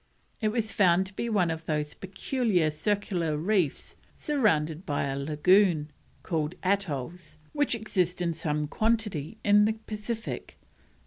It 0.41 0.47
was 0.47 0.71
found 0.71 1.05
to 1.05 1.13
be 1.13 1.29
one 1.29 1.51
of 1.51 1.67
those 1.67 1.93
peculiar 1.93 2.71
circular 2.71 3.37
reefs 3.37 3.95
surrounding 4.17 4.81
a 4.87 5.15
lagoon, 5.15 5.91
called 6.23 6.55
atolls, 6.63 7.37
which 7.53 7.75
exist 7.75 8.19
in 8.19 8.33
some 8.33 8.65
quantity 8.67 9.37
in 9.43 9.65
the 9.65 9.73
Pacific. 9.73 10.57